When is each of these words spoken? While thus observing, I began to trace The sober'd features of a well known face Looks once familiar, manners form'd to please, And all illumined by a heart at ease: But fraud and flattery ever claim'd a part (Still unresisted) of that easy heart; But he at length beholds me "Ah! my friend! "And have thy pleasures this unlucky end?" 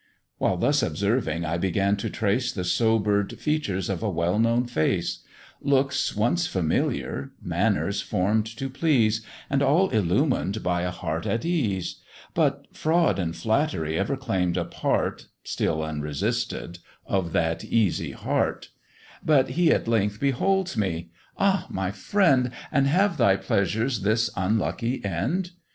While 0.39 0.57
thus 0.57 0.81
observing, 0.81 1.45
I 1.45 1.59
began 1.59 1.95
to 1.97 2.09
trace 2.09 2.51
The 2.51 2.63
sober'd 2.63 3.37
features 3.39 3.87
of 3.87 4.01
a 4.01 4.09
well 4.09 4.39
known 4.39 4.65
face 4.65 5.19
Looks 5.61 6.15
once 6.15 6.47
familiar, 6.47 7.33
manners 7.39 8.01
form'd 8.01 8.47
to 8.57 8.67
please, 8.67 9.23
And 9.47 9.61
all 9.61 9.91
illumined 9.91 10.63
by 10.63 10.81
a 10.81 10.89
heart 10.89 11.27
at 11.27 11.45
ease: 11.45 11.97
But 12.33 12.65
fraud 12.75 13.19
and 13.19 13.35
flattery 13.35 13.95
ever 13.99 14.17
claim'd 14.17 14.57
a 14.57 14.65
part 14.65 15.27
(Still 15.43 15.83
unresisted) 15.83 16.79
of 17.05 17.31
that 17.33 17.63
easy 17.63 18.09
heart; 18.09 18.69
But 19.23 19.49
he 19.49 19.71
at 19.71 19.87
length 19.87 20.19
beholds 20.19 20.75
me 20.75 21.11
"Ah! 21.37 21.67
my 21.69 21.91
friend! 21.91 22.49
"And 22.71 22.87
have 22.87 23.17
thy 23.17 23.35
pleasures 23.35 24.01
this 24.01 24.31
unlucky 24.35 25.05
end?" 25.05 25.51